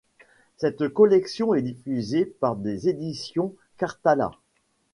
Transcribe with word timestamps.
Cette 0.57 0.89
collection 0.89 1.53
est 1.53 1.61
diffusée 1.61 2.25
par 2.25 2.55
les 2.55 2.89
éditions 2.89 3.53
Karthala. 3.77 4.31